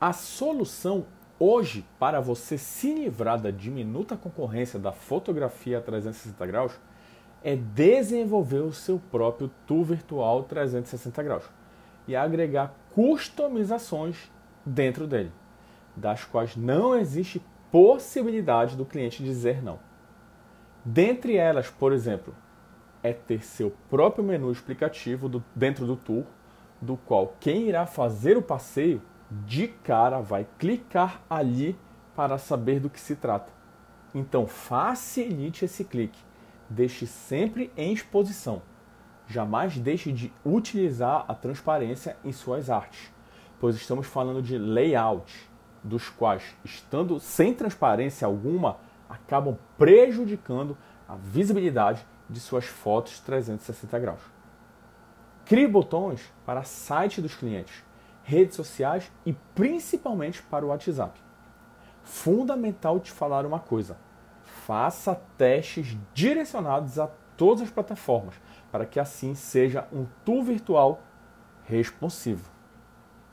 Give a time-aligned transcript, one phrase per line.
[0.00, 1.06] A solução
[1.40, 6.78] hoje para você se livrar da diminuta concorrência da fotografia a 360 graus
[7.42, 11.44] é desenvolver o seu próprio tour virtual 360 graus
[12.06, 14.30] e agregar customizações
[14.64, 15.32] dentro dele,
[15.96, 17.42] das quais não existe
[17.72, 19.80] possibilidade do cliente dizer não.
[20.84, 22.32] Dentre elas, por exemplo,
[23.02, 26.24] é ter seu próprio menu explicativo do, dentro do tour,
[26.80, 31.78] do qual quem irá fazer o passeio de cara vai clicar ali
[32.16, 33.52] para saber do que se trata.
[34.14, 36.18] Então facilite esse clique,
[36.68, 38.62] deixe sempre em exposição.
[39.26, 43.12] Jamais deixe de utilizar a transparência em suas artes,
[43.60, 45.48] pois estamos falando de layout,
[45.84, 50.76] dos quais, estando sem transparência alguma, acabam prejudicando
[51.06, 54.20] a visibilidade de suas fotos 360 graus.
[55.44, 57.82] Crie botões para site dos clientes,
[58.28, 61.18] redes sociais e principalmente para o WhatsApp.
[62.04, 63.96] Fundamental te falar uma coisa:
[64.44, 68.34] faça testes direcionados a todas as plataformas,
[68.70, 71.00] para que assim seja um tour virtual
[71.64, 72.50] responsivo.